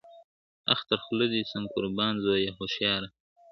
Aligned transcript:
اخ 0.73 0.79
تر 0.89 0.99
خوله 1.05 1.25
دي 1.33 1.41
سم 1.51 1.63
قربان 1.73 2.13
زويه 2.23 2.51
هوښياره 2.57 3.09
` 3.13 3.15